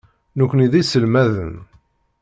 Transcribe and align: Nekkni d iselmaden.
Nekkni 0.39 0.67
d 0.71 0.73
iselmaden. 0.81 1.53